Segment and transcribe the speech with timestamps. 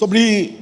[0.00, 0.56] sobre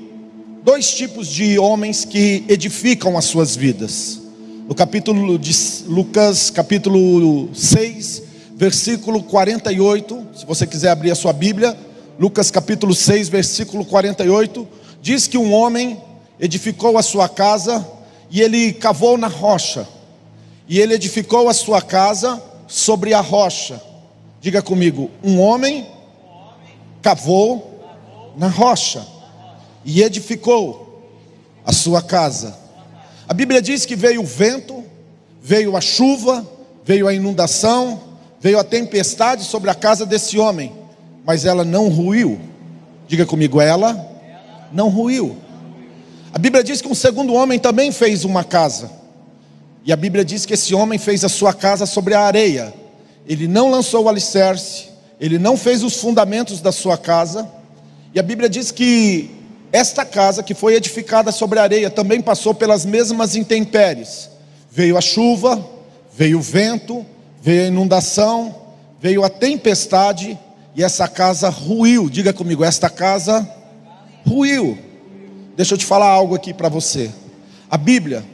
[0.65, 4.21] dois tipos de homens que edificam as suas vidas.
[4.67, 5.55] No capítulo de
[5.87, 8.23] Lucas, capítulo 6,
[8.57, 11.79] versículo 48, se você quiser abrir a sua Bíblia,
[12.19, 14.67] Lucas capítulo 6, versículo 48,
[15.01, 16.03] diz que um homem
[16.41, 17.87] edificou a sua casa
[18.33, 19.87] e ele cavou na rocha.
[20.69, 23.81] E ele edificou a sua casa sobre a rocha.
[24.41, 25.87] Diga comigo, um homem
[27.01, 29.17] cavou na rocha
[29.89, 31.03] e edificou
[31.65, 32.55] a sua casa.
[33.27, 34.85] A Bíblia diz que veio o vento,
[35.43, 36.47] veio a chuva,
[36.85, 37.99] veio a inundação,
[38.39, 40.75] veio a tempestade sobre a casa desse homem,
[41.25, 42.39] mas ela não ruiu.
[43.07, 44.07] Diga comigo, ela
[44.71, 45.39] não ruiu.
[46.35, 48.91] A Bíblia diz que um segundo homem também fez uma casa.
[49.87, 52.75] E a Bíblia diz que esse homem fez a sua casa sobre a areia.
[53.27, 57.49] Ele não lançou o alicerce, ele não fez os fundamentos da sua casa.
[58.15, 59.38] E a Bíblia diz que
[59.73, 64.31] esta casa que foi edificada sobre areia também passou pelas mesmas intempéries.
[64.71, 65.63] Veio a chuva,
[66.17, 67.05] veio o vento,
[67.43, 68.55] veio a inundação,
[69.01, 70.39] veio a tempestade
[70.75, 72.09] e essa casa ruiu.
[72.09, 73.47] Diga comigo, esta casa
[74.27, 74.79] ruiu.
[75.57, 77.11] Deixa eu te falar algo aqui para você.
[77.71, 78.25] A Bíblia,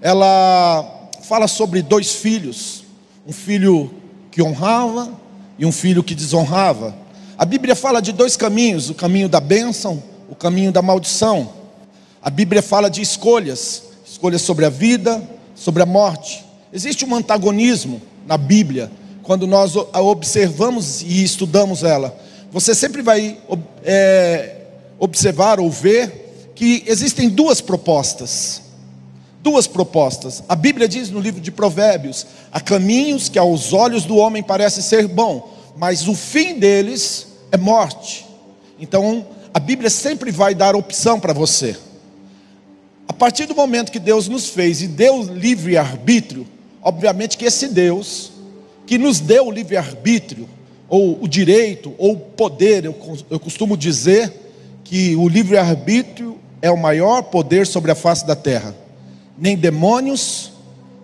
[0.00, 2.84] ela fala sobre dois filhos,
[3.26, 3.92] um filho
[4.30, 5.12] que honrava
[5.58, 6.96] e um filho que desonrava.
[7.36, 11.50] A Bíblia fala de dois caminhos, o caminho da bênção o caminho da maldição.
[12.22, 15.20] A Bíblia fala de escolhas, escolhas sobre a vida,
[15.56, 16.44] sobre a morte.
[16.72, 18.90] Existe um antagonismo na Bíblia,
[19.24, 22.16] quando nós a observamos e estudamos ela.
[22.52, 23.38] Você sempre vai
[23.82, 24.56] é,
[24.98, 28.62] observar ou ver que existem duas propostas.
[29.42, 30.44] Duas propostas.
[30.48, 34.82] A Bíblia diz no livro de Provérbios: há caminhos que aos olhos do homem parece
[34.82, 38.26] ser bom, mas o fim deles é morte.
[38.78, 41.76] Então, a Bíblia sempre vai dar opção para você.
[43.08, 46.46] A partir do momento que Deus nos fez e deu livre arbítrio,
[46.82, 48.32] obviamente que esse Deus
[48.90, 50.48] que nos deu o livre arbítrio,
[50.88, 54.32] ou o direito, ou o poder, eu, eu costumo dizer
[54.82, 58.74] que o livre arbítrio é o maior poder sobre a face da terra.
[59.38, 60.50] Nem demônios,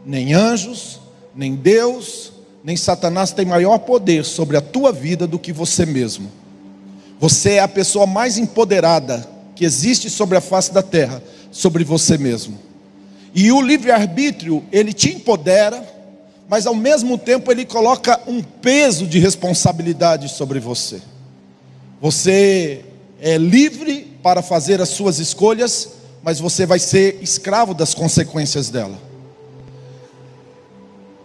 [0.05, 0.99] nem anjos,
[1.33, 2.33] nem Deus,
[2.65, 6.29] nem Satanás tem maior poder sobre a tua vida do que você mesmo.
[7.19, 12.19] Você é a pessoa mais empoderada que existe sobre a face da terra, sobre você
[12.19, 12.59] mesmo.
[13.35, 15.83] E o livre-arbítrio, ele te empodera,
[16.49, 21.01] mas ao mesmo tempo ele coloca um peso de responsabilidade sobre você.
[22.01, 22.85] Você
[23.21, 25.89] é livre para fazer as suas escolhas,
[26.23, 28.99] mas você vai ser escravo das consequências dela.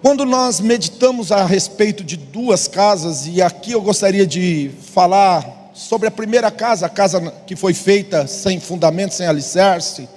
[0.01, 6.07] Quando nós meditamos a respeito de duas casas, e aqui eu gostaria de falar sobre
[6.07, 10.07] a primeira casa, a casa que foi feita sem fundamento, sem alicerce,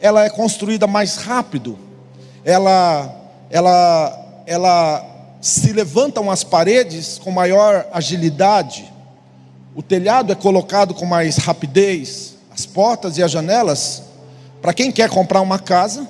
[0.00, 1.76] ela é construída mais rápido.
[2.44, 3.14] Ela
[3.50, 5.04] ela ela
[5.40, 8.90] se levantam as paredes com maior agilidade.
[9.74, 14.04] O telhado é colocado com mais rapidez, as portas e as janelas.
[14.62, 16.06] Para quem quer comprar uma casa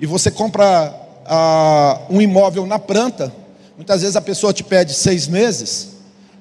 [0.00, 0.94] e você compra
[1.26, 3.32] ah, um imóvel na planta,
[3.76, 5.88] muitas vezes a pessoa te pede seis meses.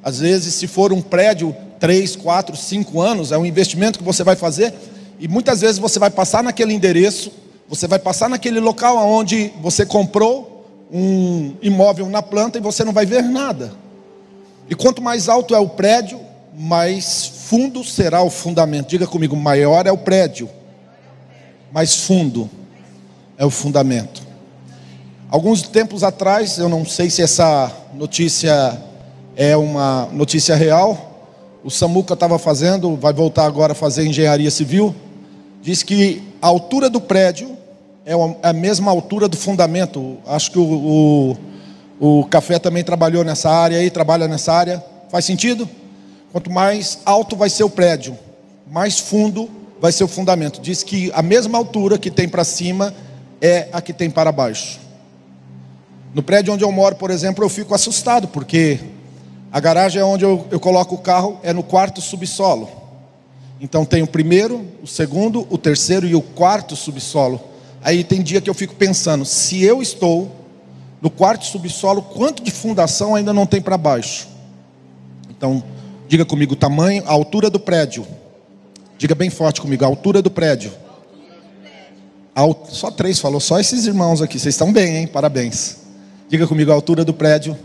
[0.04, 4.24] Às vezes, se for um prédio três, quatro, cinco anos, é um investimento que você
[4.24, 4.74] vai fazer,
[5.20, 7.32] e muitas vezes você vai passar naquele endereço,
[7.68, 12.92] você vai passar naquele local onde você comprou um imóvel na planta e você não
[12.92, 13.72] vai ver nada.
[14.70, 16.20] E quanto mais alto é o prédio,
[16.58, 18.90] mais fundo será o fundamento.
[18.90, 20.50] Diga comigo, maior é o prédio,
[21.72, 22.50] mais fundo
[23.38, 24.22] é o fundamento.
[25.30, 28.82] Alguns tempos atrás, eu não sei se essa notícia
[29.36, 31.09] é uma notícia real,
[31.64, 34.96] o Samuca estava fazendo, vai voltar agora a fazer engenharia civil,
[35.62, 37.58] diz que a altura do prédio
[38.06, 40.18] é, é a mesma altura do fundamento.
[40.26, 41.36] Acho que o,
[42.00, 44.84] o, o Café também trabalhou nessa área aí, trabalha nessa área.
[45.10, 45.70] Faz sentido?
[46.32, 48.18] Quanto mais alto vai ser o prédio,
[48.70, 49.50] mais fundo
[49.82, 50.62] vai ser o fundamento.
[50.62, 52.94] Diz que a mesma altura que tem para cima
[53.42, 54.80] é a que tem para baixo.
[56.14, 58.80] No prédio onde eu moro, por exemplo, eu fico assustado, porque
[59.52, 62.70] a garagem é onde eu, eu coloco o carro, é no quarto subsolo.
[63.60, 67.42] Então tem o primeiro, o segundo, o terceiro e o quarto subsolo.
[67.82, 70.32] Aí tem dia que eu fico pensando, se eu estou
[71.02, 74.28] no quarto subsolo, quanto de fundação ainda não tem para baixo?
[75.30, 75.64] Então,
[76.08, 78.06] diga comigo o tamanho, a altura do prédio.
[78.98, 80.72] Diga bem forte comigo, a altura do prédio.
[82.70, 84.38] Só três falou, só esses irmãos aqui.
[84.38, 85.08] Vocês estão bem, hein?
[85.08, 85.78] Parabéns.
[86.30, 87.58] Diga comigo a altura do prédio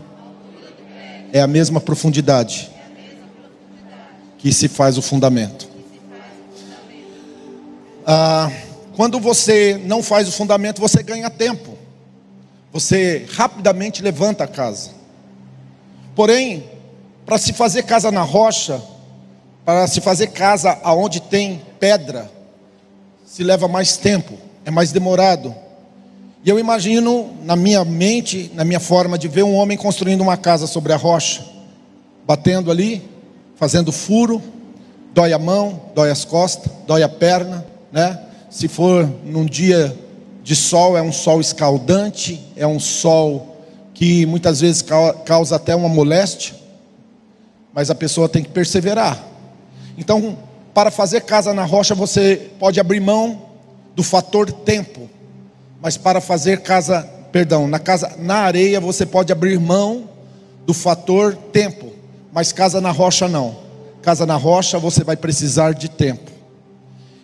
[1.35, 2.71] é a mesma profundidade
[4.37, 5.67] que se faz o fundamento.
[8.07, 8.49] Ah,
[8.95, 11.77] quando você não faz o fundamento, você ganha tempo.
[12.71, 14.91] Você rapidamente levanta a casa.
[16.15, 16.69] Porém,
[17.25, 18.81] para se fazer casa na rocha,
[19.65, 22.31] para se fazer casa aonde tem pedra,
[23.25, 25.53] se leva mais tempo, é mais demorado.
[26.45, 30.37] E eu imagino na minha mente, na minha forma de ver um homem construindo uma
[30.37, 31.43] casa sobre a rocha,
[32.23, 33.01] batendo ali,
[33.55, 34.39] fazendo furo,
[35.11, 38.19] dói a mão, dói as costas, dói a perna, né?
[38.47, 39.97] Se for num dia
[40.43, 43.57] de sol, é um sol escaldante, é um sol
[43.95, 44.85] que muitas vezes
[45.25, 46.53] causa até uma moléstia,
[47.73, 49.19] mas a pessoa tem que perseverar.
[49.97, 50.37] Então,
[50.75, 53.41] para fazer casa na rocha, você pode abrir mão
[53.95, 55.09] do fator tempo,
[55.81, 60.09] mas para fazer casa, perdão, na casa na areia, você pode abrir mão
[60.65, 61.91] do fator tempo,
[62.31, 63.57] mas casa na rocha não.
[64.01, 66.31] Casa na rocha você vai precisar de tempo.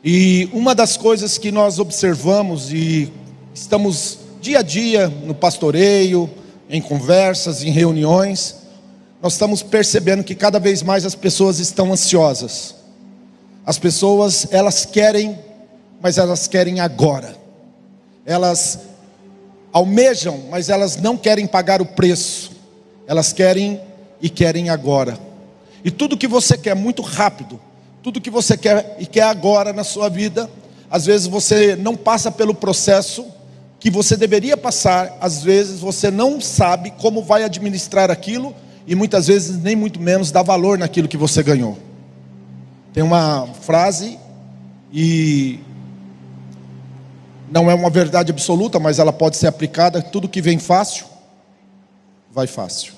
[0.03, 3.11] E uma das coisas que nós observamos e
[3.53, 6.29] estamos dia a dia no pastoreio,
[6.69, 8.55] em conversas, em reuniões,
[9.21, 12.75] nós estamos percebendo que cada vez mais as pessoas estão ansiosas.
[13.63, 15.37] As pessoas, elas querem,
[16.01, 17.35] mas elas querem agora.
[18.25, 18.79] Elas
[19.73, 22.51] almejam, mas elas não querem pagar o preço.
[23.07, 23.79] Elas querem
[24.21, 25.17] e querem agora.
[25.83, 27.59] E tudo que você quer muito rápido,
[28.03, 30.49] tudo que você quer e quer agora na sua vida,
[30.89, 33.25] às vezes você não passa pelo processo
[33.79, 38.53] que você deveria passar, às vezes você não sabe como vai administrar aquilo
[38.85, 41.77] e muitas vezes nem muito menos dá valor naquilo que você ganhou.
[42.93, 44.19] Tem uma frase
[44.93, 45.59] e
[47.51, 51.05] não é uma verdade absoluta, mas ela pode ser aplicada, tudo que vem fácil
[52.33, 52.93] vai fácil.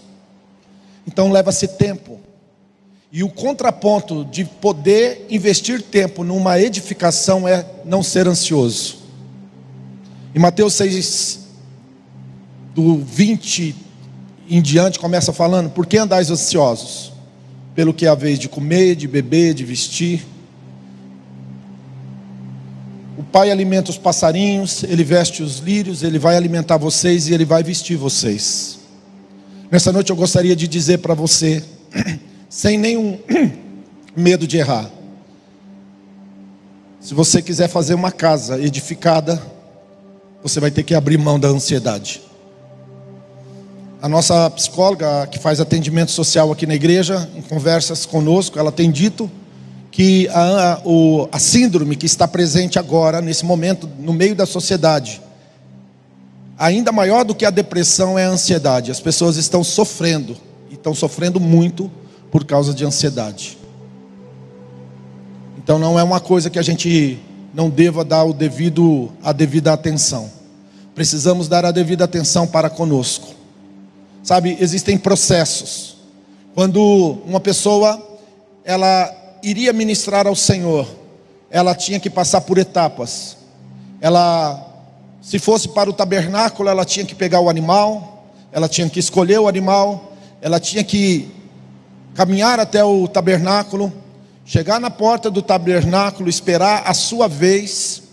[1.07, 2.19] Então leva-se tempo.
[3.11, 9.03] E o contraponto de poder investir tempo numa edificação é não ser ansioso.
[10.33, 11.39] Em Mateus 6,
[12.73, 13.75] do 20
[14.49, 17.11] em diante, começa falando: Por que andais ansiosos?
[17.75, 20.25] Pelo que é a vez de comer, de beber, de vestir.
[23.33, 27.63] Pai alimenta os passarinhos, Ele veste os lírios, Ele vai alimentar vocês e Ele vai
[27.63, 28.77] vestir vocês.
[29.71, 31.63] Nessa noite eu gostaria de dizer para você,
[32.47, 33.18] sem nenhum
[34.15, 34.88] medo de errar:
[37.00, 39.41] se você quiser fazer uma casa edificada,
[40.44, 42.21] você vai ter que abrir mão da ansiedade.
[44.00, 48.91] A nossa psicóloga que faz atendimento social aqui na igreja, em conversas conosco, ela tem
[48.91, 49.27] dito
[49.94, 54.44] que a, a, o, a síndrome que está presente agora, nesse momento, no meio da
[54.44, 55.22] sociedade,
[56.57, 58.90] ainda maior do que a depressão é a ansiedade.
[58.90, 60.36] As pessoas estão sofrendo,
[60.72, 61.92] e estão sofrendo muito
[62.31, 63.56] por causa de ansiedade.
[65.60, 67.19] Então não é uma coisa que a gente
[67.54, 70.28] não deva dar o devido, a devida atenção.
[70.95, 73.28] Precisamos dar a devida atenção para conosco.
[74.24, 75.98] Sabe, existem processos.
[76.56, 78.01] Quando uma pessoa
[78.66, 80.88] ela iria ministrar ao Senhor,
[81.51, 83.38] ela tinha que passar por etapas.
[84.01, 84.69] Ela
[85.22, 89.40] se fosse para o tabernáculo, ela tinha que pegar o animal, ela tinha que escolher
[89.40, 91.30] o animal, ela tinha que
[92.16, 93.92] caminhar até o tabernáculo,
[94.45, 98.04] chegar na porta do tabernáculo, esperar a sua vez.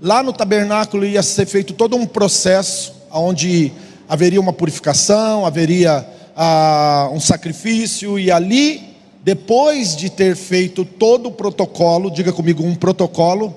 [0.00, 3.72] Lá no tabernáculo ia ser feito todo um processo onde
[4.08, 8.85] haveria uma purificação, haveria ah, um sacrifício, e ali,
[9.26, 13.52] depois de ter feito todo o protocolo, diga comigo, um protocolo,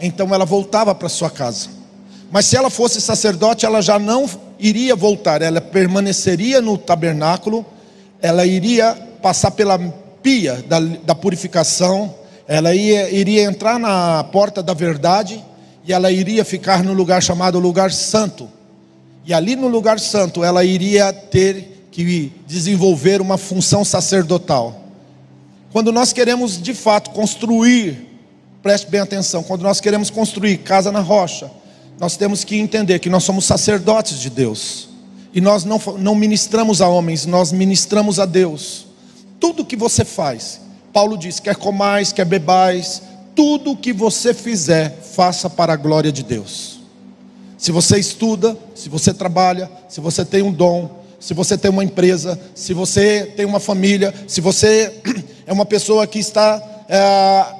[0.00, 1.68] então ela voltava para sua casa.
[2.28, 4.28] Mas se ela fosse sacerdote, ela já não
[4.58, 7.64] iria voltar, ela permaneceria no tabernáculo,
[8.20, 9.78] ela iria passar pela
[10.24, 12.12] pia da, da purificação,
[12.48, 15.40] ela ia, iria entrar na porta da verdade
[15.86, 18.48] e ela iria ficar no lugar chamado lugar santo
[19.24, 24.84] e ali no lugar santo ela iria ter que desenvolver uma função sacerdotal.
[25.72, 28.08] Quando nós queremos de fato construir,
[28.62, 31.50] preste bem atenção, quando nós queremos construir casa na rocha,
[31.98, 34.88] nós temos que entender que nós somos sacerdotes de Deus.
[35.32, 38.86] E nós não, não ministramos a homens, nós ministramos a Deus.
[39.38, 40.60] Tudo que você faz,
[40.92, 43.02] Paulo diz: quer comais, quer bebais,
[43.34, 46.80] tudo que você fizer, faça para a glória de Deus.
[47.56, 51.84] Se você estuda, se você trabalha, se você tem um dom, se você tem uma
[51.84, 55.00] empresa, se você tem uma família, se você
[55.46, 57.54] é uma pessoa que está é,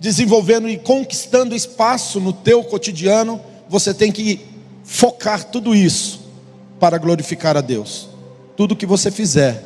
[0.00, 4.40] desenvolvendo e conquistando espaço no teu cotidiano, você tem que
[4.82, 6.20] focar tudo isso
[6.80, 8.08] para glorificar a Deus.
[8.56, 9.64] Tudo que você fizer,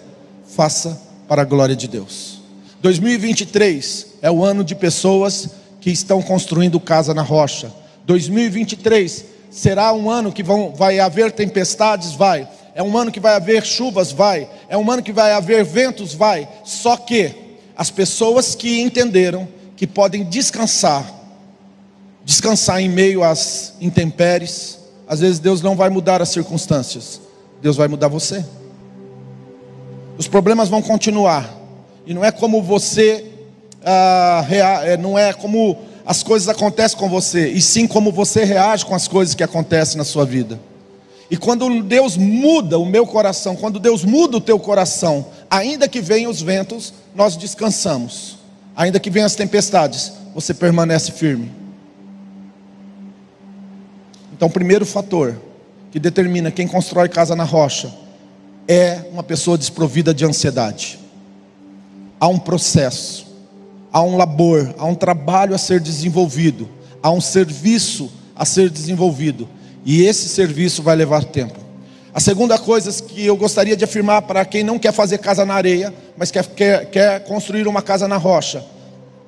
[0.55, 2.41] faça para a glória de Deus.
[2.83, 5.49] 2023 é o ano de pessoas
[5.81, 7.73] que estão construindo casa na rocha.
[8.05, 12.13] 2023 será um ano que vão, vai haver tempestades?
[12.13, 12.49] Vai.
[12.75, 14.13] É um ano que vai haver chuvas?
[14.13, 14.49] Vai.
[14.69, 16.15] É um ano que vai haver ventos?
[16.15, 16.49] Vai.
[16.65, 17.35] Só que
[17.77, 21.11] as pessoas que entenderam que podem descansar,
[22.23, 27.21] descansar em meio às intempéries, às vezes Deus não vai mudar as circunstâncias,
[27.63, 28.45] Deus vai mudar você.
[30.19, 31.51] Os problemas vão continuar,
[32.07, 33.25] e não é como você,
[33.83, 38.85] ah, rea, não é como as coisas acontecem com você, e sim como você reage
[38.85, 40.61] com as coisas que acontecem na sua vida.
[41.31, 46.01] E quando Deus muda o meu coração, quando Deus muda o teu coração, ainda que
[46.01, 48.39] venham os ventos, nós descansamos.
[48.75, 51.53] Ainda que venham as tempestades, você permanece firme.
[54.33, 55.41] Então, o primeiro fator
[55.93, 57.95] que determina quem constrói casa na rocha
[58.67, 60.99] é uma pessoa desprovida de ansiedade.
[62.19, 63.27] Há um processo,
[63.93, 66.69] há um labor, há um trabalho a ser desenvolvido,
[67.01, 69.49] há um serviço a ser desenvolvido
[69.85, 71.59] e esse serviço vai levar tempo.
[72.13, 75.55] A segunda coisa que eu gostaria de afirmar para quem não quer fazer casa na
[75.55, 78.65] areia, mas quer, quer, quer construir uma casa na rocha.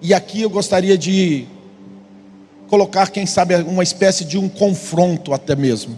[0.01, 1.47] E aqui eu gostaria de
[2.69, 5.97] colocar, quem sabe, uma espécie de um confronto até mesmo.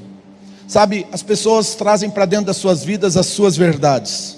[0.68, 4.36] Sabe, as pessoas trazem para dentro das suas vidas as suas verdades.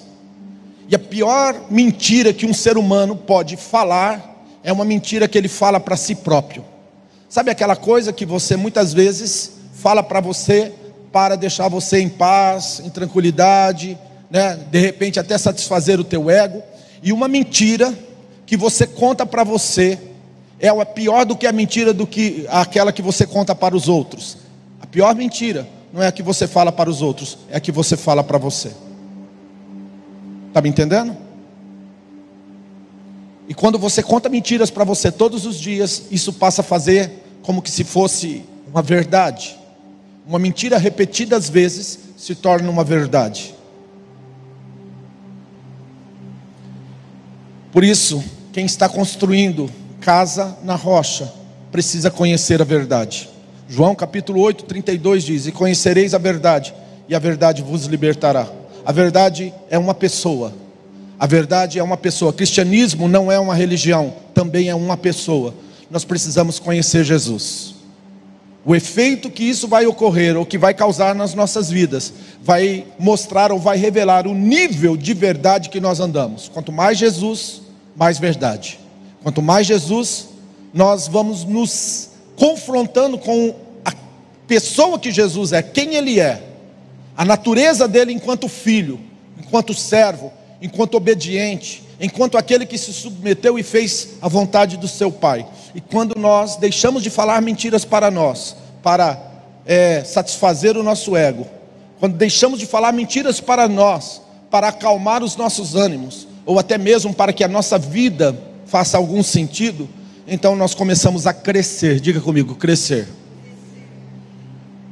[0.89, 5.49] E a pior mentira que um ser humano pode falar é uma mentira que ele
[5.49, 6.65] fala para si próprio.
[7.29, 9.56] Sabe aquela coisa que você muitas vezes
[9.87, 10.73] fala para você
[11.13, 13.97] para deixar você em paz, em tranquilidade,
[14.29, 14.59] né?
[14.69, 16.61] de repente até satisfazer o teu ego,
[17.01, 17.97] e uma mentira
[18.45, 19.97] que você conta para você
[20.59, 24.39] é pior do que a mentira do que aquela que você conta para os outros.
[24.81, 27.71] A pior mentira não é a que você fala para os outros, é a que
[27.71, 28.73] você fala para você.
[30.49, 31.17] Está me entendendo?
[33.49, 37.63] E quando você conta mentiras para você todos os dias, isso passa a fazer como
[37.63, 39.57] que se fosse uma verdade.
[40.27, 43.55] Uma mentira repetida às vezes se torna uma verdade.
[47.71, 51.33] Por isso, quem está construindo casa na rocha
[51.71, 53.29] precisa conhecer a verdade.
[53.69, 56.75] João capítulo 8, 32 diz: E conhecereis a verdade,
[57.09, 58.49] e a verdade vos libertará.
[58.85, 60.53] A verdade é uma pessoa.
[61.21, 62.33] A verdade é uma pessoa.
[62.33, 65.55] Cristianismo não é uma religião, também é uma pessoa.
[65.89, 67.76] Nós precisamos conhecer Jesus
[68.67, 73.53] o efeito que isso vai ocorrer, ou que vai causar nas nossas vidas, vai mostrar
[73.53, 76.51] ou vai revelar o nível de verdade que nós andamos.
[76.53, 77.63] Quanto mais Jesus,
[77.95, 78.81] mais verdade.
[79.23, 80.31] Quanto mais Jesus,
[80.75, 83.55] nós vamos nos confrontando com
[83.85, 83.93] a
[84.49, 86.43] pessoa que Jesus é, quem Ele é,
[87.17, 88.99] a natureza dele enquanto filho,
[89.39, 95.11] enquanto servo, enquanto obediente, enquanto aquele que se submeteu e fez a vontade do seu
[95.11, 95.47] Pai.
[95.75, 99.19] E quando nós deixamos de falar mentiras para nós, para
[99.65, 101.47] é, satisfazer o nosso ego,
[101.99, 107.13] quando deixamos de falar mentiras para nós, para acalmar os nossos ânimos, ou até mesmo
[107.13, 108.37] para que a nossa vida
[108.67, 109.89] faça algum sentido,
[110.27, 112.01] então nós começamos a crescer.
[112.01, 113.09] Diga comigo, crescer.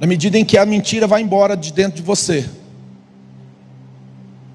[0.01, 2.49] Na medida em que a mentira vai embora de dentro de você,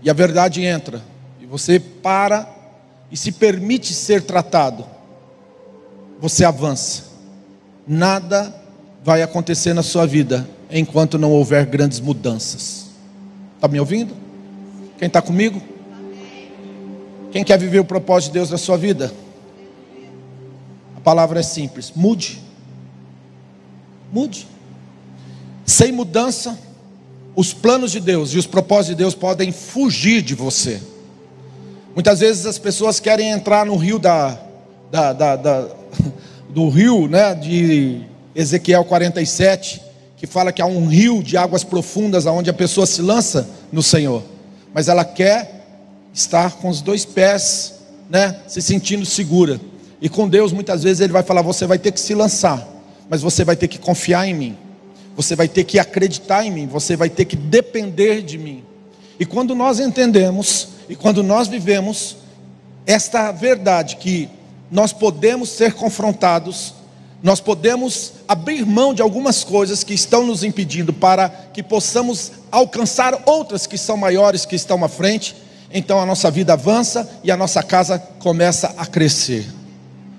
[0.01, 1.01] e a verdade entra,
[1.50, 2.48] você para
[3.12, 4.86] e se permite ser tratado,
[6.22, 7.06] você avança.
[7.88, 8.53] Nada
[9.03, 12.89] vai acontecer na sua vida enquanto não houver grandes mudanças.
[13.56, 14.15] Está me ouvindo?
[15.00, 15.60] Quem está comigo?
[17.32, 19.12] Quem quer viver o propósito de Deus na sua vida?
[20.96, 22.39] A palavra é simples: mude.
[24.13, 24.48] Mude.
[25.65, 26.60] Sem mudança,
[27.36, 30.79] os planos de Deus e os propósitos de Deus podem fugir de você.
[32.00, 34.39] Muitas vezes as pessoas querem entrar no rio da,
[34.89, 35.68] da, da, da
[36.50, 38.03] do rio, né, de
[38.34, 39.82] Ezequiel 47,
[40.15, 43.84] que fala que há um rio de águas profundas aonde a pessoa se lança no
[43.84, 44.24] Senhor,
[44.74, 45.65] mas ela quer
[46.13, 49.60] estar com os dois pés, né, se sentindo segura.
[50.01, 52.65] E com Deus muitas vezes ele vai falar: você vai ter que se lançar,
[53.10, 54.58] mas você vai ter que confiar em mim.
[55.18, 58.63] Você vai ter que acreditar em mim, você vai ter que depender de mim.
[59.20, 62.17] E quando nós entendemos e quando nós vivemos
[62.86, 64.27] esta verdade que
[64.72, 66.74] nós podemos ser confrontados,
[67.22, 73.22] nós podemos abrir mão de algumas coisas que estão nos impedindo para que possamos alcançar
[73.27, 75.36] outras que são maiores, que estão à frente,
[75.72, 79.48] então a nossa vida avança e a nossa casa começa a crescer.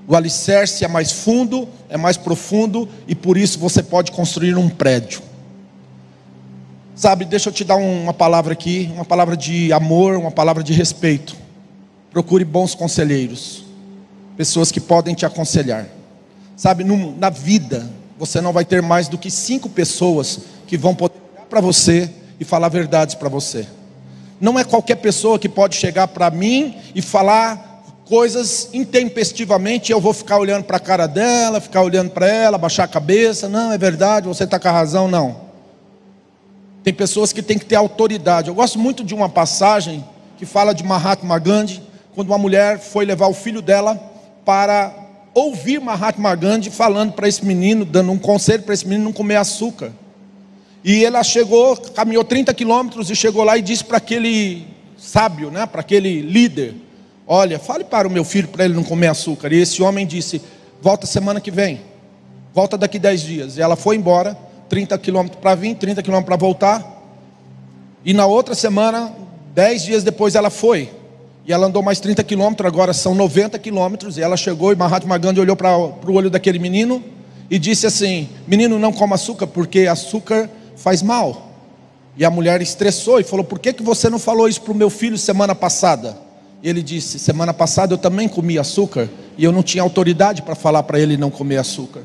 [0.06, 4.68] O alicerce é mais fundo, é mais profundo e por isso você pode construir um
[4.68, 5.29] prédio.
[7.00, 10.75] Sabe, deixa eu te dar uma palavra aqui, uma palavra de amor, uma palavra de
[10.75, 11.35] respeito.
[12.11, 13.64] Procure bons conselheiros,
[14.37, 15.87] pessoas que podem te aconselhar.
[16.54, 21.14] Sabe, na vida, você não vai ter mais do que cinco pessoas que vão poder
[21.33, 23.66] olhar para você e falar verdades para você.
[24.38, 30.12] Não é qualquer pessoa que pode chegar para mim e falar coisas intempestivamente, eu vou
[30.12, 33.49] ficar olhando para a cara dela, ficar olhando para ela, baixar a cabeça.
[33.49, 35.50] Não, é verdade, você está com a razão, não.
[36.82, 38.49] Tem pessoas que têm que ter autoridade.
[38.49, 40.04] Eu gosto muito de uma passagem
[40.38, 41.82] que fala de Mahatma Gandhi,
[42.14, 43.96] quando uma mulher foi levar o filho dela
[44.44, 44.94] para
[45.34, 49.37] ouvir Mahatma Gandhi falando para esse menino, dando um conselho para esse menino não comer
[49.37, 49.92] açúcar.
[50.82, 55.66] E ela chegou, caminhou 30 quilômetros e chegou lá e disse para aquele sábio, né,
[55.66, 56.75] para aquele líder:
[57.26, 59.52] Olha, fale para o meu filho para ele não comer açúcar.
[59.52, 60.40] E esse homem disse:
[60.80, 61.82] Volta semana que vem,
[62.54, 63.56] volta daqui 10 dias.
[63.58, 64.37] E ela foi embora,
[64.70, 67.02] 30 quilômetros para vir, 30 quilômetros para voltar.
[68.04, 69.12] E na outra semana,
[69.54, 70.88] 10 dias depois, ela foi.
[71.44, 74.16] E ela andou mais 30 quilômetros, agora são 90 quilômetros.
[74.16, 77.02] E ela chegou e Mahatma Gandhi olhou para o olho daquele menino
[77.50, 81.48] e disse assim: Menino, não coma açúcar, porque açúcar faz mal.
[82.16, 84.76] E a mulher estressou e falou: Por que, que você não falou isso para o
[84.76, 86.16] meu filho semana passada?
[86.62, 90.54] E ele disse: Semana passada eu também comi açúcar e eu não tinha autoridade para
[90.54, 92.02] falar para ele não comer açúcar.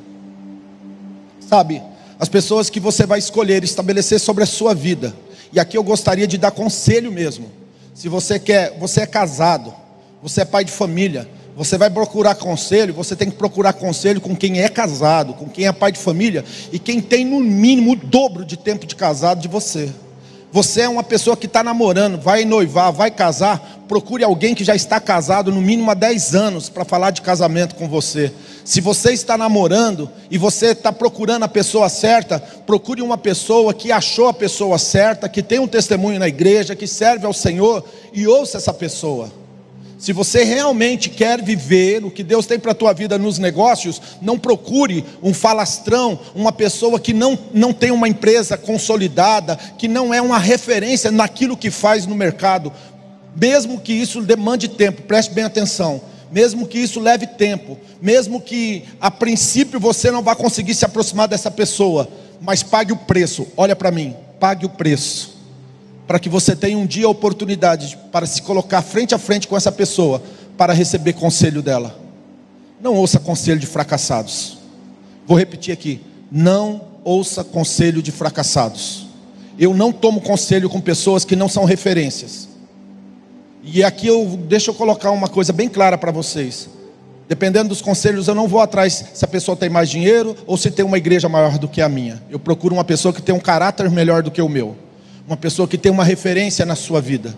[1.39, 1.81] Sabe,
[2.19, 5.15] as pessoas que você vai escolher estabelecer sobre a sua vida,
[5.51, 7.51] e aqui eu gostaria de dar conselho mesmo.
[7.93, 9.73] Se você quer, você é casado,
[10.21, 14.35] você é pai de família, você vai procurar conselho, você tem que procurar conselho com
[14.35, 17.95] quem é casado, com quem é pai de família e quem tem no mínimo o
[17.95, 19.89] dobro de tempo de casado de você.
[20.55, 24.73] Você é uma pessoa que está namorando, vai noivar, vai casar, procure alguém que já
[24.73, 28.31] está casado no mínimo há 10 anos para falar de casamento com você.
[28.63, 33.91] Se você está namorando e você está procurando a pessoa certa, procure uma pessoa que
[33.91, 37.83] achou a pessoa certa, que tem um testemunho na igreja, que serve ao Senhor
[38.13, 39.29] e ouça essa pessoa.
[39.97, 44.01] Se você realmente quer viver o que Deus tem para a tua vida nos negócios,
[44.21, 50.13] não procure um falastrão, uma pessoa que não, não tem uma empresa consolidada, que não
[50.13, 52.73] é uma referência naquilo que faz no mercado,
[53.35, 56.01] mesmo que isso demande tempo, preste bem atenção.
[56.31, 61.27] Mesmo que isso leve tempo, mesmo que a princípio você não vá conseguir se aproximar
[61.29, 62.09] dessa pessoa,
[62.41, 63.47] mas pague o preço.
[63.55, 65.34] Olha para mim, pague o preço
[66.07, 69.57] para que você tenha um dia a oportunidade para se colocar frente a frente com
[69.57, 70.21] essa pessoa
[70.57, 71.99] para receber conselho dela.
[72.79, 74.57] Não ouça conselho de fracassados.
[75.25, 79.07] Vou repetir aqui: não ouça conselho de fracassados.
[79.57, 82.49] Eu não tomo conselho com pessoas que não são referências.
[83.63, 86.69] E aqui eu deixa eu colocar uma coisa bem clara para vocês.
[87.27, 90.69] Dependendo dos conselhos, eu não vou atrás se a pessoa tem mais dinheiro ou se
[90.69, 92.21] tem uma igreja maior do que a minha.
[92.29, 94.75] Eu procuro uma pessoa que tem um caráter melhor do que o meu
[95.27, 97.35] uma pessoa que tem uma referência na sua vida,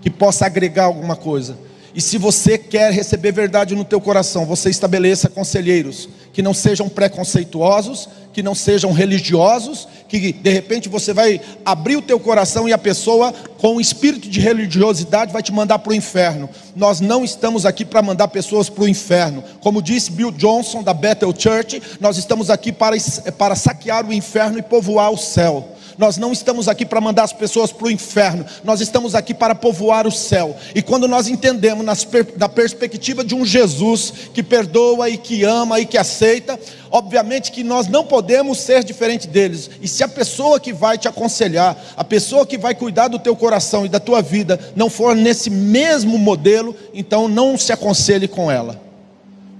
[0.00, 1.58] que possa agregar alguma coisa.
[1.94, 6.88] E se você quer receber verdade no teu coração, você estabeleça conselheiros que não sejam
[6.88, 12.72] preconceituosos, que não sejam religiosos, que de repente você vai abrir o teu coração e
[12.72, 16.48] a pessoa com um espírito de religiosidade vai te mandar para o inferno.
[16.76, 19.42] Nós não estamos aqui para mandar pessoas para o inferno.
[19.60, 22.96] Como disse Bill Johnson da Bethel Church, nós estamos aqui para,
[23.36, 25.76] para saquear o inferno e povoar o céu.
[25.98, 29.52] Nós não estamos aqui para mandar as pessoas para o inferno, nós estamos aqui para
[29.52, 30.56] povoar o céu.
[30.72, 32.06] E quando nós entendemos nas,
[32.36, 36.56] da perspectiva de um Jesus que perdoa e que ama e que aceita,
[36.88, 39.68] obviamente que nós não podemos ser diferente deles.
[39.82, 43.34] E se a pessoa que vai te aconselhar, a pessoa que vai cuidar do teu
[43.34, 48.48] coração e da tua vida, não for nesse mesmo modelo, então não se aconselhe com
[48.48, 48.80] ela.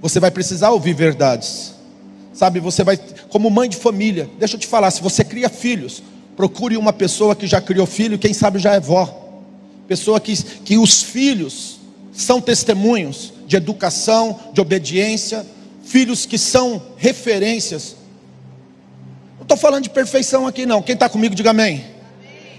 [0.01, 1.73] Você vai precisar ouvir verdades.
[2.31, 2.97] Sabe, você vai,
[3.27, 6.01] como mãe de família, deixa eu te falar, se você cria filhos,
[6.39, 9.13] Procure uma pessoa que já criou filho, quem sabe já é vó.
[9.89, 11.81] Pessoa que, que os filhos
[12.13, 15.45] são testemunhos de educação, de obediência,
[15.83, 17.93] filhos que são referências.
[19.35, 20.81] Não estou falando de perfeição aqui, não.
[20.81, 21.83] Quem está comigo, diga amém.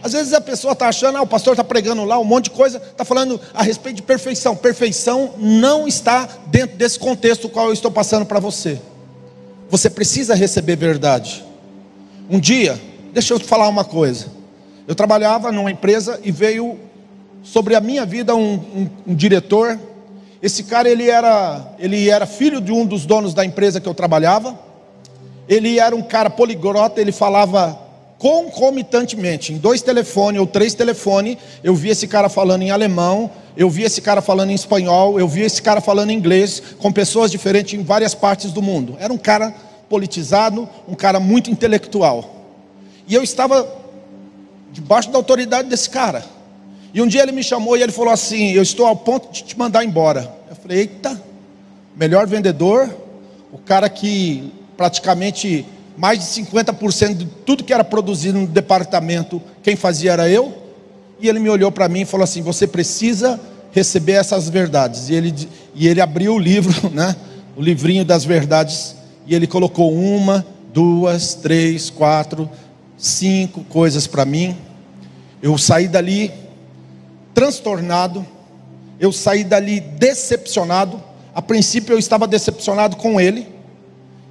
[0.02, 2.50] Às vezes a pessoa está achando, ah, o pastor está pregando lá um monte de
[2.50, 4.54] coisa, está falando a respeito de perfeição.
[4.54, 8.78] Perfeição não está dentro desse contexto qual eu estou passando para você.
[9.70, 11.42] Você precisa receber verdade.
[12.28, 12.78] Um dia,
[13.12, 14.28] Deixa eu te falar uma coisa.
[14.86, 16.78] Eu trabalhava numa empresa e veio
[17.42, 19.78] sobre a minha vida um, um, um, diretor.
[20.42, 23.94] Esse cara ele era, ele era filho de um dos donos da empresa que eu
[23.94, 24.58] trabalhava.
[25.48, 27.78] Ele era um cara poliglota, ele falava
[28.16, 33.70] concomitantemente, em dois telefones ou três telefones, eu vi esse cara falando em alemão, eu
[33.70, 37.30] vi esse cara falando em espanhol, eu vi esse cara falando em inglês, com pessoas
[37.30, 38.94] diferentes em várias partes do mundo.
[39.00, 39.54] Era um cara
[39.88, 42.39] politizado, um cara muito intelectual.
[43.10, 43.68] E eu estava
[44.72, 46.24] debaixo da autoridade desse cara.
[46.94, 49.42] E um dia ele me chamou e ele falou assim: Eu estou ao ponto de
[49.42, 50.32] te mandar embora.
[50.48, 51.20] Eu falei: Eita,
[51.96, 52.88] melhor vendedor,
[53.52, 59.74] o cara que praticamente mais de 50% de tudo que era produzido no departamento, quem
[59.74, 60.56] fazia era eu.
[61.18, 63.40] E ele me olhou para mim e falou assim: Você precisa
[63.72, 65.08] receber essas verdades.
[65.08, 67.16] E ele, e ele abriu o livro, né?
[67.56, 68.94] o livrinho das verdades,
[69.26, 72.48] e ele colocou uma, duas, três, quatro,
[73.00, 74.56] cinco coisas para mim.
[75.42, 76.30] Eu saí dali
[77.34, 78.24] transtornado,
[79.00, 81.02] eu saí dali decepcionado.
[81.34, 83.48] A princípio eu estava decepcionado com ele,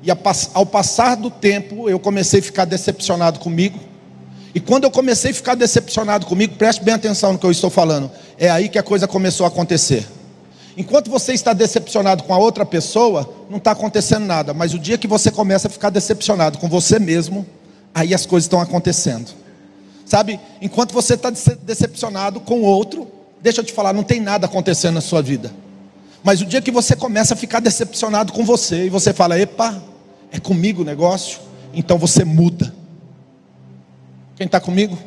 [0.03, 0.09] e
[0.53, 3.79] ao passar do tempo eu comecei a ficar decepcionado comigo.
[4.53, 7.69] E quando eu comecei a ficar decepcionado comigo, preste bem atenção no que eu estou
[7.69, 10.05] falando, é aí que a coisa começou a acontecer.
[10.77, 14.97] Enquanto você está decepcionado com a outra pessoa, não está acontecendo nada, mas o dia
[14.97, 17.45] que você começa a ficar decepcionado com você mesmo,
[17.93, 19.31] aí as coisas estão acontecendo.
[20.05, 23.07] Sabe, enquanto você está decepcionado com o outro,
[23.41, 25.51] deixa eu te falar, não tem nada acontecendo na sua vida.
[26.23, 29.81] Mas o dia que você começa a ficar decepcionado com você, e você fala, epa,
[30.31, 31.39] é comigo o negócio,
[31.73, 32.73] então você muda.
[34.35, 34.97] Quem está comigo?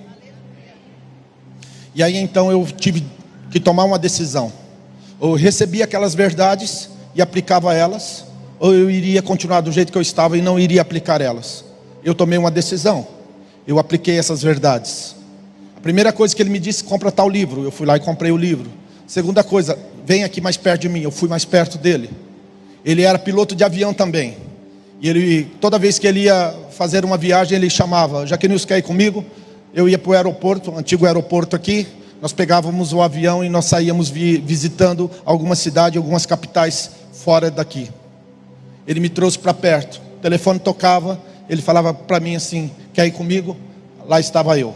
[1.94, 3.04] E aí então eu tive
[3.50, 4.52] que tomar uma decisão.
[5.18, 8.24] Ou eu recebia aquelas verdades e aplicava elas,
[8.58, 11.64] ou eu iria continuar do jeito que eu estava e não iria aplicar elas.
[12.04, 13.06] Eu tomei uma decisão.
[13.66, 15.14] Eu apliquei essas verdades.
[15.76, 17.62] A primeira coisa que ele me disse, compra tal livro.
[17.62, 18.70] Eu fui lá e comprei o livro.
[19.06, 21.00] Segunda coisa, vem aqui mais perto de mim.
[21.00, 22.10] Eu fui mais perto dele.
[22.84, 24.36] Ele era piloto de avião também.
[25.00, 28.82] E ele, toda vez que ele ia fazer uma viagem, ele chamava, Jaqueline, quer ir
[28.82, 29.24] comigo?
[29.74, 31.86] Eu ia para o aeroporto, o antigo aeroporto aqui,
[32.20, 37.90] nós pegávamos o avião e nós saíamos vi, visitando alguma cidade, algumas capitais fora daqui.
[38.86, 41.20] Ele me trouxe para perto, o telefone tocava,
[41.52, 43.54] ele falava para mim assim: quer ir comigo?
[44.08, 44.74] Lá estava eu.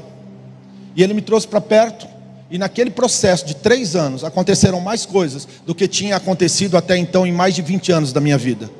[0.94, 2.06] E ele me trouxe para perto,
[2.50, 7.26] e naquele processo de três anos aconteceram mais coisas do que tinha acontecido até então
[7.26, 8.70] em mais de 20 anos da minha vida.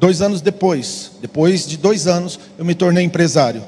[0.00, 3.62] Dois anos depois, depois de dois anos, eu me tornei empresário.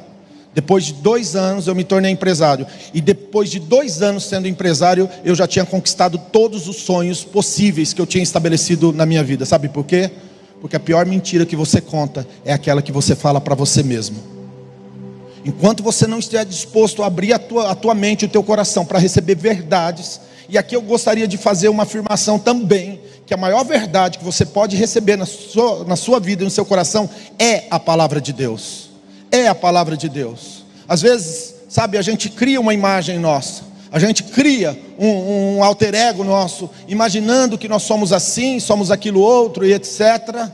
[0.55, 2.66] Depois de dois anos, eu me tornei empresário.
[2.92, 7.92] E depois de dois anos sendo empresário, eu já tinha conquistado todos os sonhos possíveis
[7.92, 9.44] que eu tinha estabelecido na minha vida.
[9.46, 10.11] Sabe por quê?
[10.62, 14.16] Porque a pior mentira que você conta é aquela que você fala para você mesmo.
[15.44, 18.85] Enquanto você não estiver disposto a abrir a tua, a tua mente o teu coração
[18.85, 23.64] para receber verdades, e aqui eu gostaria de fazer uma afirmação também, que a maior
[23.64, 27.64] verdade que você pode receber na sua, na sua vida e no seu coração é
[27.68, 28.90] a palavra de Deus.
[29.33, 30.64] É a palavra de Deus.
[30.87, 35.94] Às vezes, sabe, a gente cria uma imagem nossa, a gente cria um, um alter
[35.94, 40.48] ego nosso, imaginando que nós somos assim, somos aquilo outro e etc.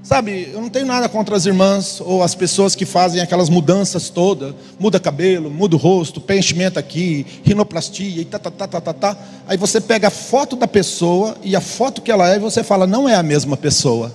[0.00, 4.08] Sabe, eu não tenho nada contra as irmãs ou as pessoas que fazem aquelas mudanças
[4.10, 8.92] todas, muda cabelo, muda o rosto, preenchimento aqui, rinoplastia e tá, tá, tá, tá, tá,
[8.92, 9.16] tá.
[9.48, 12.62] Aí você pega a foto da pessoa e a foto que ela é e você
[12.62, 14.14] fala, não é a mesma pessoa.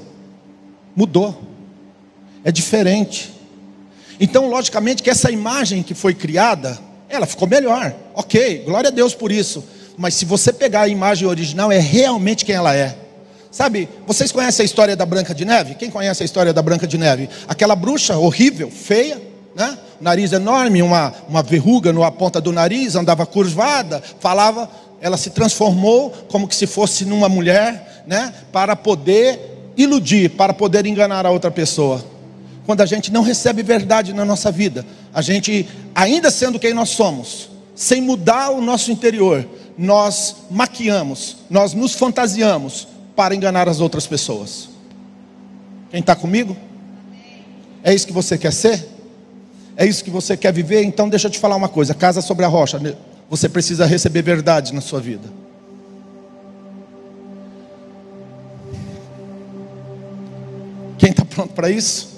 [0.96, 1.38] Mudou.
[2.46, 3.34] É diferente.
[4.20, 7.94] Então, logicamente que essa imagem que foi criada, ela ficou melhor.
[8.14, 9.64] OK, glória a Deus por isso.
[9.98, 12.96] Mas se você pegar a imagem original, é realmente quem ela é.
[13.50, 15.76] Sabe, vocês conhecem a história da Branca de Neve?
[15.76, 17.30] Quem conhece a história da Branca de Neve?
[17.48, 19.20] Aquela bruxa horrível, feia,
[19.56, 19.78] né?
[20.00, 24.70] nariz enorme, uma, uma verruga na ponta do nariz, andava curvada, falava,
[25.02, 28.34] ela se transformou como que se fosse numa mulher, né?
[28.52, 32.04] Para poder iludir, para poder enganar a outra pessoa.
[32.68, 36.90] Quando a gente não recebe verdade na nossa vida, a gente, ainda sendo quem nós
[36.90, 44.06] somos, sem mudar o nosso interior, nós maquiamos, nós nos fantasiamos, para enganar as outras
[44.06, 44.68] pessoas.
[45.90, 46.58] Quem está comigo?
[47.82, 48.86] É isso que você quer ser?
[49.78, 50.84] É isso que você quer viver?
[50.84, 52.80] Então deixa eu te falar uma coisa: casa sobre a rocha.
[53.30, 55.30] Você precisa receber verdade na sua vida.
[60.98, 62.17] Quem está pronto para isso?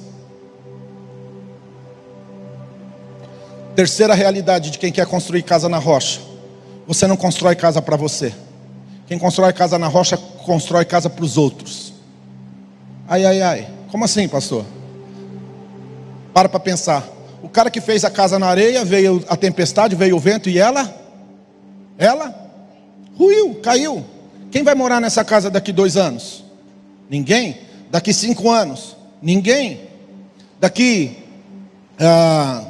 [3.75, 6.19] Terceira realidade de quem quer construir casa na rocha:
[6.87, 8.33] você não constrói casa para você.
[9.07, 11.93] Quem constrói casa na rocha, constrói casa para os outros.
[13.07, 13.67] Ai, ai, ai.
[13.91, 14.65] Como assim, pastor?
[16.33, 17.07] Para para pensar.
[17.41, 20.59] O cara que fez a casa na areia, veio a tempestade, veio o vento e
[20.59, 20.93] ela?
[21.97, 22.33] Ela?
[23.17, 24.05] Ruiu, caiu.
[24.51, 26.43] Quem vai morar nessa casa daqui dois anos?
[27.09, 27.57] Ninguém.
[27.89, 28.95] Daqui cinco anos?
[29.21, 29.81] Ninguém.
[30.59, 31.17] Daqui
[31.99, 32.63] ah,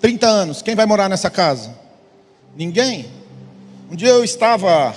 [0.00, 1.74] 30 anos, quem vai morar nessa casa?
[2.56, 3.06] Ninguém.
[3.90, 4.94] Um dia eu estava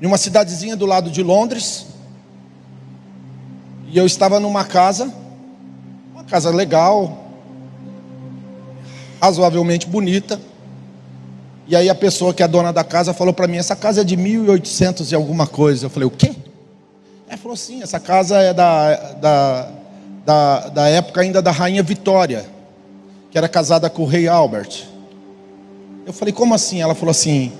[0.00, 1.86] em uma cidadezinha do lado de Londres,
[3.86, 5.12] e eu estava numa casa,
[6.12, 7.26] uma casa legal,
[9.20, 10.40] razoavelmente bonita,
[11.66, 14.04] e aí a pessoa que é dona da casa falou para mim: essa casa é
[14.04, 15.86] de 1800 e alguma coisa.
[15.86, 16.34] Eu falei: o quê?
[17.28, 19.70] Ela falou assim: essa casa é da, da,
[20.24, 22.46] da, da época ainda da rainha Vitória,
[23.30, 24.84] que era casada com o rei Albert.
[26.06, 26.80] Eu falei: como assim?
[26.80, 27.52] Ela falou assim: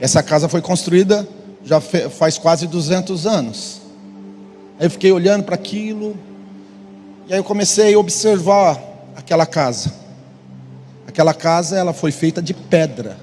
[0.00, 1.26] essa casa foi construída
[1.66, 3.82] já faz quase 200 anos.
[4.78, 6.16] Aí eu fiquei olhando para aquilo,
[7.26, 8.80] e aí eu comecei a observar
[9.16, 9.92] aquela casa.
[11.08, 13.16] Aquela casa ela foi feita de pedra.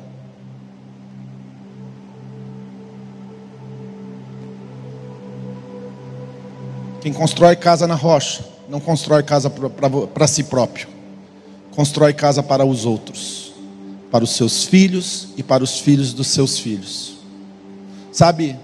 [7.00, 10.88] Quem constrói casa na rocha, não constrói casa para si próprio,
[11.76, 13.54] constrói casa para os outros,
[14.12, 17.14] para os seus filhos e para os filhos dos seus filhos.
[18.12, 18.56] Sabe,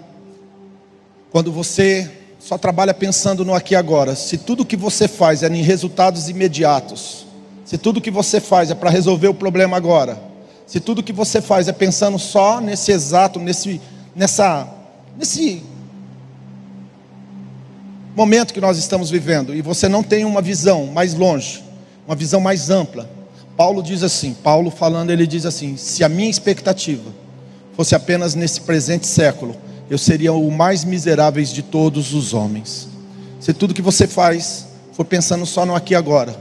[1.32, 5.48] quando você só trabalha pensando no aqui e agora, se tudo que você faz é
[5.48, 7.26] em resultados imediatos,
[7.66, 10.22] se tudo que você faz é para resolver o problema agora,
[10.66, 13.82] se tudo que você faz é pensando só nesse exato, nesse,
[14.16, 14.68] nessa,
[15.18, 15.64] nesse
[18.16, 21.69] momento que nós estamos vivendo e você não tem uma visão mais longe,
[22.10, 23.08] uma visão mais ampla.
[23.56, 27.12] Paulo diz assim, Paulo falando, ele diz assim: se a minha expectativa
[27.78, 29.56] fosse apenas nesse presente século,
[29.92, 32.88] eu seria o mais miserável de todos os homens.
[33.40, 36.36] Se tudo que você faz for pensando só no aqui e agora,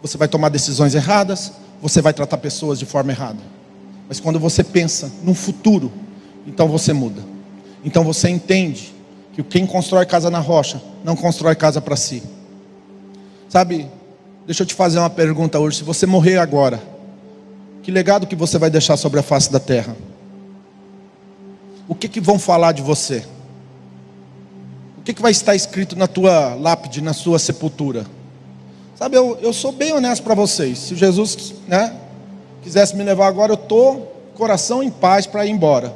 [0.00, 3.40] você vai tomar decisões erradas, você vai tratar pessoas de forma errada.
[4.08, 5.92] Mas quando você pensa no futuro,
[6.46, 7.22] então você muda.
[7.84, 8.94] Então você entende
[9.34, 12.22] que quem constrói casa na rocha não constrói casa para si.
[13.50, 13.86] Sabe,
[14.48, 15.76] deixa eu te fazer uma pergunta hoje.
[15.76, 16.82] Se você morrer agora,
[17.82, 19.94] que legado que você vai deixar sobre a face da terra?
[21.86, 23.22] O que, que vão falar de você?
[24.96, 28.06] O que, que vai estar escrito na tua lápide, na sua sepultura?
[28.96, 30.78] Sabe, eu, eu sou bem honesto para vocês.
[30.78, 31.94] Se Jesus né,
[32.62, 35.94] quisesse me levar agora, eu estou coração em paz para ir embora.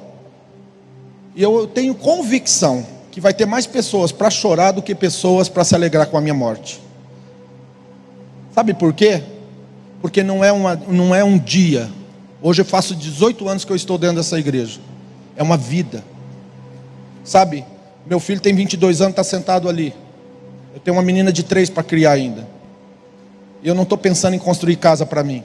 [1.35, 5.65] E eu tenho convicção que vai ter mais pessoas para chorar do que pessoas para
[5.65, 6.92] se alegrar com a minha morte.
[8.55, 9.23] Sabe por quê?
[10.01, 11.88] Porque não é, uma, não é um dia.
[12.41, 14.81] Hoje eu faço 18 anos que eu estou dentro dessa igreja.
[15.37, 16.05] É uma vida.
[17.25, 17.65] Sabe?
[18.07, 19.95] Meu filho tem 22 anos, está sentado ali.
[20.75, 22.47] Eu tenho uma menina de 3 para criar ainda.
[23.62, 25.45] E eu não estou pensando em construir casa para mim.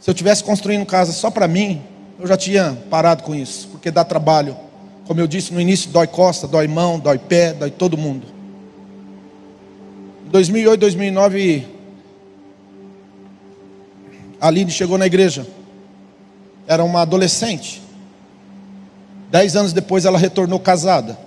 [0.00, 1.82] Se eu tivesse construindo casa só para mim,
[2.18, 4.56] eu já tinha parado com isso, porque dá trabalho
[5.06, 8.26] como eu disse no início, dói costa, dói mão, dói pé, dói todo mundo.
[10.26, 11.75] Em 2008, 2009, a
[14.46, 15.46] Aline chegou na igreja.
[16.66, 17.82] Era uma adolescente.
[19.30, 21.18] Dez anos depois ela retornou casada.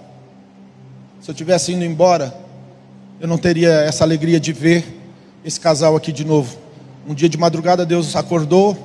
[1.21, 2.33] Se eu tivesse indo embora,
[3.19, 4.85] eu não teria essa alegria de ver
[5.43, 6.57] esse casal aqui de novo.
[7.07, 8.77] Um dia de madrugada Deus acordou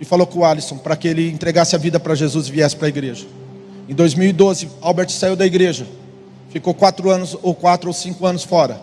[0.00, 2.76] e falou com o Alisson para que ele entregasse a vida para Jesus e viesse
[2.76, 3.26] para a igreja.
[3.88, 5.86] Em 2012, Albert saiu da igreja.
[6.50, 8.80] Ficou quatro anos, ou quatro ou cinco anos fora.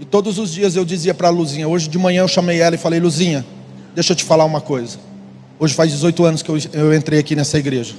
[0.00, 1.68] E todos os dias eu dizia para a Luzinha.
[1.68, 3.44] Hoje de manhã eu chamei ela e falei: Luzinha,
[3.94, 4.98] deixa eu te falar uma coisa.
[5.58, 7.94] Hoje faz 18 anos que eu, eu entrei aqui nessa igreja.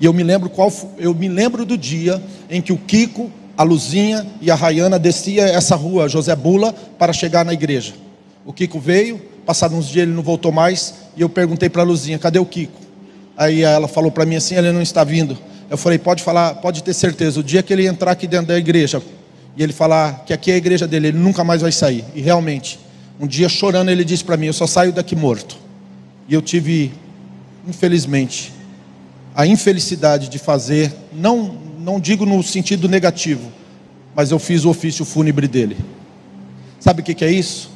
[0.00, 3.62] E eu me lembro qual eu me lembro do dia em que o Kiko, a
[3.62, 7.94] Luzinha e a Rayana descia essa rua José Bula para chegar na igreja.
[8.44, 11.84] O Kiko veio, passados uns dias ele não voltou mais, e eu perguntei para a
[11.84, 12.78] Luzinha: "Cadê o Kiko?"
[13.36, 15.36] Aí ela falou para mim assim: "Ele não está vindo".
[15.68, 18.58] Eu falei, pode falar, pode ter certeza, o dia que ele entrar aqui dentro da
[18.58, 19.02] igreja
[19.56, 22.04] e ele falar que aqui é a igreja dele, ele nunca mais vai sair.
[22.14, 22.78] E realmente,
[23.18, 25.56] um dia chorando, ele disse para mim: Eu só saio daqui morto.
[26.28, 26.92] E eu tive,
[27.66, 28.52] infelizmente,
[29.34, 33.52] a infelicidade de fazer, não, não digo no sentido negativo,
[34.14, 35.76] mas eu fiz o ofício fúnebre dele.
[36.80, 37.70] Sabe o que, que é isso?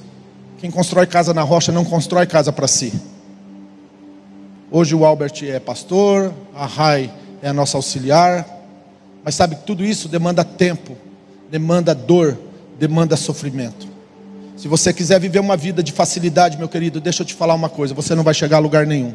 [0.59, 2.93] Quem constrói casa na rocha não constrói casa para si.
[4.71, 8.47] Hoje o Albert é pastor, a Rai é a nossa auxiliar,
[9.25, 10.97] mas sabe que tudo isso demanda tempo,
[11.51, 12.39] demanda dor,
[12.79, 13.90] demanda sofrimento.
[14.61, 17.71] Se você quiser viver uma vida de facilidade, meu querido, deixa eu te falar uma
[17.71, 19.15] coisa: você não vai chegar a lugar nenhum.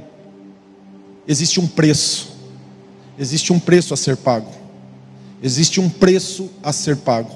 [1.28, 2.30] Existe um preço,
[3.16, 4.50] existe um preço a ser pago,
[5.44, 7.30] existe um preço a ser pago.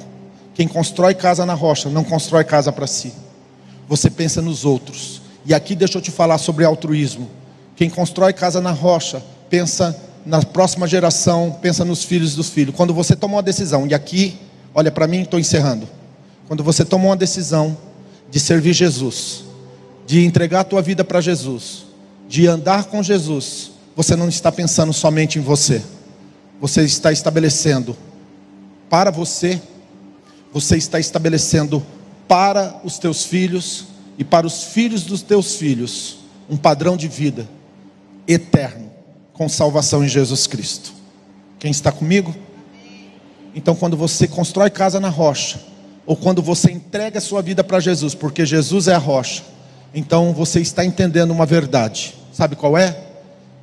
[0.55, 3.13] Quem constrói casa na rocha não constrói casa para si,
[3.87, 5.21] você pensa nos outros.
[5.45, 7.29] E aqui deixa eu te falar sobre altruísmo.
[7.75, 9.95] Quem constrói casa na rocha pensa
[10.25, 12.73] na próxima geração, pensa nos filhos dos filhos.
[12.75, 14.39] Quando você toma uma decisão, e aqui,
[14.73, 15.87] olha para mim, estou encerrando.
[16.47, 17.77] Quando você toma uma decisão
[18.31, 19.43] de servir Jesus,
[20.05, 21.85] de entregar a tua vida para Jesus,
[22.27, 25.81] de andar com Jesus, você não está pensando somente em você.
[26.61, 27.95] Você está estabelecendo
[28.89, 29.61] para você,
[30.51, 31.85] você está estabelecendo
[32.27, 33.85] para os teus filhos
[34.17, 37.47] e para os filhos dos teus filhos um padrão de vida
[38.27, 38.91] eterno
[39.33, 40.91] com salvação em Jesus Cristo.
[41.57, 42.35] Quem está comigo?
[43.55, 45.59] Então, quando você constrói casa na rocha,
[46.09, 49.43] ou quando você entrega a sua vida para Jesus, porque Jesus é a rocha,
[49.93, 52.15] então você está entendendo uma verdade.
[52.33, 52.99] Sabe qual é?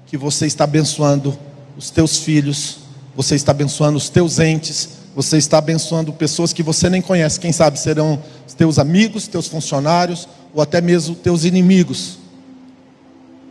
[0.06, 1.36] Que você está abençoando
[1.76, 2.76] os teus filhos,
[3.16, 7.50] você está abençoando os teus entes, você está abençoando pessoas que você nem conhece, quem
[7.50, 12.16] sabe serão os teus amigos, teus funcionários, ou até mesmo teus inimigos.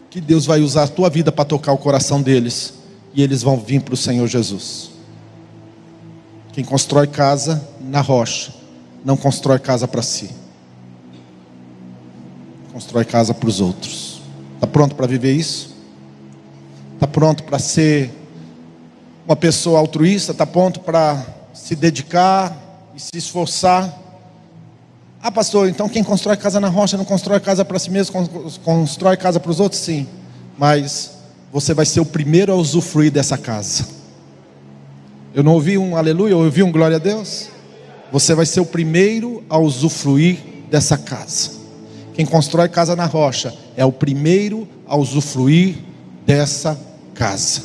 [0.10, 2.76] Que Deus vai usar a tua vida para tocar o coração deles,
[3.14, 4.92] e eles vão vir para o Senhor Jesus.
[6.54, 8.64] Quem constrói casa na rocha,
[9.06, 10.32] não constrói casa para si,
[12.74, 14.20] constrói casa para os outros.
[14.56, 15.76] Está pronto para viver isso?
[16.96, 18.12] Está pronto para ser
[19.28, 20.32] uma pessoa altruísta?
[20.32, 22.58] Está pronto para se dedicar
[22.96, 23.96] e se esforçar?
[25.22, 28.28] Ah, pastor, então quem constrói casa na rocha não constrói casa para si mesmo,
[28.64, 29.82] constrói casa para os outros?
[29.82, 30.08] Sim,
[30.58, 31.12] mas
[31.52, 33.88] você vai ser o primeiro a usufruir dessa casa.
[35.34, 37.55] Eu não ouvi um aleluia, eu ouvi um glória a Deus.
[38.12, 40.38] Você vai ser o primeiro a usufruir
[40.70, 41.52] dessa casa.
[42.14, 45.76] Quem constrói casa na rocha é o primeiro a usufruir
[46.26, 46.80] dessa
[47.14, 47.62] casa.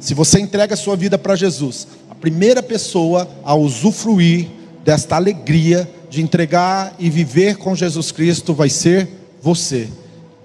[0.00, 4.48] Se você entrega a sua vida para Jesus, a primeira pessoa a usufruir
[4.84, 9.08] desta alegria de entregar e viver com Jesus Cristo vai ser
[9.40, 9.88] você.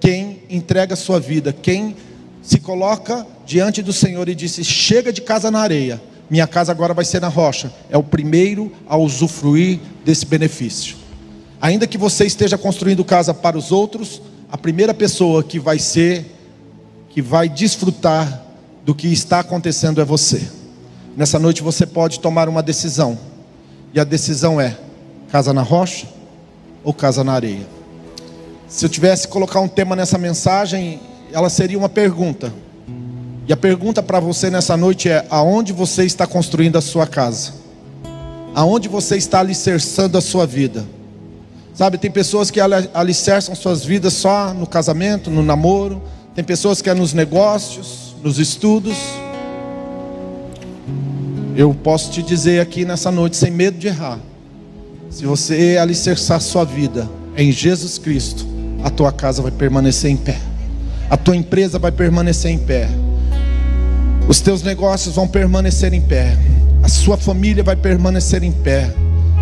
[0.00, 1.94] Quem entrega a sua vida, quem
[2.42, 6.00] se coloca diante do Senhor e disse: Chega de casa na areia,
[6.30, 10.96] minha casa agora vai ser na rocha, é o primeiro a usufruir desse benefício.
[11.60, 16.36] Ainda que você esteja construindo casa para os outros, a primeira pessoa que vai ser
[17.10, 18.46] que vai desfrutar
[18.84, 20.48] do que está acontecendo é você.
[21.16, 23.18] Nessa noite você pode tomar uma decisão.
[23.92, 24.78] E a decisão é:
[25.30, 26.06] casa na rocha
[26.84, 27.66] ou casa na areia?
[28.68, 31.00] Se eu tivesse que colocar um tema nessa mensagem,
[31.32, 32.52] ela seria uma pergunta.
[33.50, 37.52] E a pergunta para você nessa noite é: aonde você está construindo a sua casa?
[38.54, 40.86] Aonde você está alicerçando a sua vida?
[41.74, 46.00] Sabe, tem pessoas que alicerçam suas vidas só no casamento, no namoro,
[46.32, 48.96] tem pessoas que é nos negócios, nos estudos.
[51.56, 54.20] Eu posso te dizer aqui nessa noite, sem medo de errar,
[55.10, 58.46] se você alicerçar sua vida em Jesus Cristo,
[58.84, 60.38] a tua casa vai permanecer em pé,
[61.10, 62.88] a tua empresa vai permanecer em pé,
[64.28, 66.36] os teus negócios vão permanecer em pé,
[66.82, 68.92] a sua família vai permanecer em pé,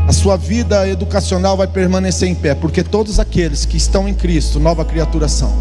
[0.06, 4.58] a sua vida educacional vai permanecer em pé, porque todos aqueles que estão em Cristo,
[4.58, 5.52] nova criatura são.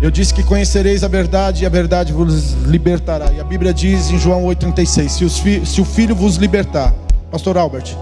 [0.00, 3.32] Eu disse que conhecereis a verdade e a verdade vos libertará.
[3.32, 6.92] E a Bíblia diz em João 8,36: se, se o Filho vos libertar,
[7.30, 7.96] Pastor Albert,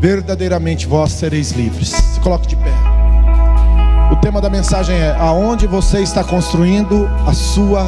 [0.00, 1.88] verdadeiramente vós sereis livres.
[1.88, 2.72] Se coloque de pé.
[4.12, 7.84] O tema da mensagem é: aonde você está construindo a sua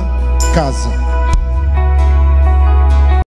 [0.54, 1.09] casa?